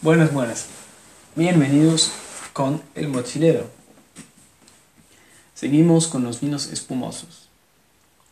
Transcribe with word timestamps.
Buenas, 0.00 0.32
buenas. 0.32 0.66
Bienvenidos 1.34 2.12
con 2.52 2.80
el 2.94 3.08
mochilero. 3.08 3.68
Seguimos 5.56 6.06
con 6.06 6.22
los 6.22 6.40
vinos 6.40 6.68
espumosos. 6.68 7.48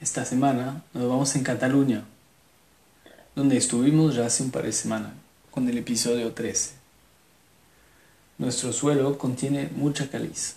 Esta 0.00 0.24
semana 0.24 0.82
nos 0.92 1.08
vamos 1.08 1.36
en 1.36 1.44
Cataluña, 1.44 2.02
donde 3.36 3.58
estuvimos 3.58 4.16
ya 4.16 4.26
hace 4.26 4.42
un 4.42 4.50
par 4.50 4.64
de 4.64 4.72
semanas, 4.72 5.12
con 5.52 5.68
el 5.68 5.78
episodio 5.78 6.32
13. 6.32 6.72
Nuestro 8.38 8.72
suelo 8.72 9.16
contiene 9.16 9.70
mucha 9.76 10.10
caliz. 10.10 10.56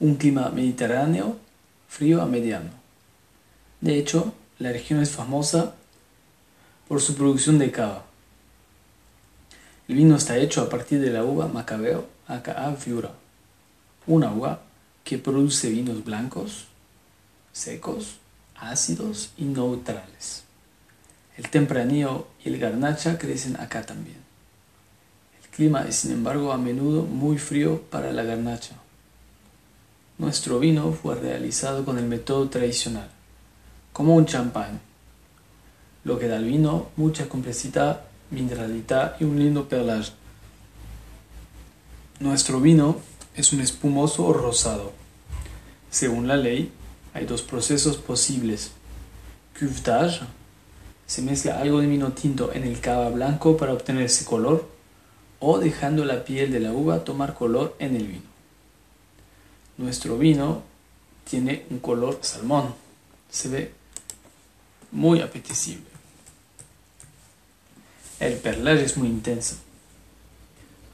Un 0.00 0.16
clima 0.16 0.48
mediterráneo, 0.48 1.38
frío 1.88 2.20
a 2.20 2.26
mediano. 2.26 2.70
De 3.80 3.96
hecho, 3.96 4.34
la 4.58 4.72
región 4.72 5.00
es 5.00 5.12
famosa 5.12 5.76
por 6.88 7.00
su 7.00 7.14
producción 7.14 7.60
de 7.60 7.70
cava. 7.70 8.06
El 9.88 9.94
vino 9.94 10.16
está 10.16 10.36
hecho 10.36 10.62
a 10.62 10.68
partir 10.68 11.00
de 11.00 11.10
la 11.10 11.22
uva 11.22 11.46
Macabeo 11.46 12.08
aka 12.26 12.74
Viura, 12.84 13.12
una 14.08 14.32
uva 14.32 14.62
que 15.04 15.16
produce 15.16 15.70
vinos 15.70 16.04
blancos, 16.04 16.66
secos, 17.52 18.16
ácidos 18.56 19.30
y 19.38 19.44
neutrales. 19.44 20.42
El 21.36 21.48
tempranillo 21.50 22.26
y 22.44 22.48
el 22.48 22.58
garnacha 22.58 23.16
crecen 23.16 23.60
acá 23.60 23.86
también. 23.86 24.16
El 25.40 25.48
clima 25.50 25.82
es 25.82 25.96
sin 25.96 26.10
embargo 26.10 26.50
a 26.50 26.58
menudo 26.58 27.02
muy 27.02 27.38
frío 27.38 27.80
para 27.82 28.10
la 28.10 28.24
garnacha. 28.24 28.74
Nuestro 30.18 30.58
vino 30.58 30.92
fue 30.92 31.14
realizado 31.14 31.84
con 31.84 31.98
el 31.98 32.06
método 32.06 32.48
tradicional, 32.48 33.08
como 33.92 34.16
un 34.16 34.26
champán, 34.26 34.80
lo 36.02 36.18
que 36.18 36.26
da 36.26 36.38
al 36.38 36.44
vino 36.44 36.88
mucha 36.96 37.28
complejidad 37.28 38.00
mineralidad 38.30 39.16
y 39.20 39.24
un 39.24 39.38
lindo 39.38 39.68
perlaje. 39.68 40.12
Nuestro 42.18 42.60
vino 42.60 42.96
es 43.34 43.52
un 43.52 43.60
espumoso 43.60 44.32
rosado. 44.32 44.92
Según 45.90 46.26
la 46.26 46.36
ley, 46.36 46.72
hay 47.14 47.26
dos 47.26 47.42
procesos 47.42 47.96
posibles. 47.96 48.72
Cuvetage, 49.58 50.20
se 51.06 51.22
mezcla 51.22 51.60
algo 51.60 51.80
de 51.80 51.86
vino 51.86 52.12
tinto 52.12 52.52
en 52.52 52.64
el 52.64 52.80
cava 52.80 53.10
blanco 53.10 53.56
para 53.56 53.72
obtener 53.72 54.04
ese 54.04 54.24
color, 54.24 54.68
o 55.38 55.58
dejando 55.58 56.04
la 56.04 56.24
piel 56.24 56.50
de 56.50 56.60
la 56.60 56.72
uva 56.72 57.04
tomar 57.04 57.34
color 57.34 57.76
en 57.78 57.96
el 57.96 58.06
vino. 58.06 58.36
Nuestro 59.76 60.16
vino 60.18 60.62
tiene 61.28 61.66
un 61.70 61.78
color 61.78 62.18
salmón, 62.22 62.74
se 63.30 63.48
ve 63.48 63.72
muy 64.90 65.20
apetecible. 65.20 65.95
El 68.18 68.34
perlaje 68.38 68.82
es 68.84 68.96
muy 68.96 69.08
intenso. 69.08 69.56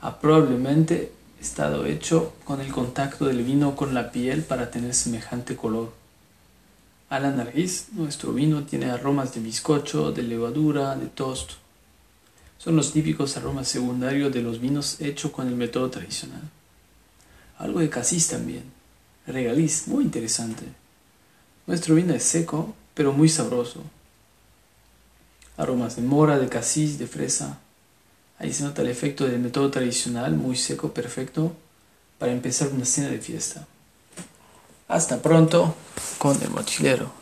Ha 0.01 0.19
probablemente 0.19 1.13
estado 1.41 1.87
hecho 1.87 2.33
con 2.45 2.61
el 2.61 2.73
contacto 2.73 3.27
del 3.27 3.45
vino 3.45 3.77
con 3.77 3.95
la 3.95 4.11
piel 4.11 4.43
para 4.43 4.73
tener 4.73 4.93
semejante 4.93 5.55
color. 5.55 5.93
A 7.11 7.21
la 7.21 7.31
nariz, 7.31 7.89
nuestro 7.93 8.33
vino 8.33 8.65
tiene 8.65 8.91
aromas 8.91 9.35
de 9.35 9.41
bizcocho, 9.41 10.11
de 10.11 10.23
levadura, 10.25 10.97
de 10.97 11.07
toast. 11.07 11.53
Son 12.59 12.75
los 12.75 12.93
típicos 12.93 13.37
aromas 13.37 13.69
secundarios 13.69 14.33
de 14.33 14.43
los 14.43 14.61
vinos 14.61 15.01
hechos 15.01 15.31
con 15.31 15.47
el 15.47 15.55
método 15.55 15.91
tradicional. 15.91 16.43
Algo 17.59 17.79
de 17.79 17.89
casis 17.89 18.27
también. 18.29 18.65
Regaliz, 19.29 19.87
muy 19.87 20.03
interesante. 20.03 20.65
Nuestro 21.69 21.95
vino 21.95 22.15
es 22.15 22.25
seco, 22.25 22.75
pero 22.95 23.13
muy 23.13 23.29
sabroso 23.29 23.85
aromas 25.57 25.97
de 25.97 26.03
mora, 26.03 26.39
de 26.39 26.49
casis, 26.49 26.99
de 26.99 27.07
fresa. 27.07 27.59
Ahí 28.39 28.53
se 28.53 28.65
nota 28.65 28.83
el 28.83 28.89
efecto 28.89 29.27
del 29.27 29.39
método 29.39 29.71
tradicional, 29.71 30.35
muy 30.35 30.57
seco, 30.57 30.93
perfecto, 30.93 31.53
para 32.19 32.33
empezar 32.33 32.69
una 32.69 32.85
cena 32.85 33.09
de 33.09 33.21
fiesta. 33.21 33.67
Hasta 34.89 35.23
pronto 35.23 35.75
con 36.19 36.41
el 36.43 36.51
mochilero. 36.51 37.22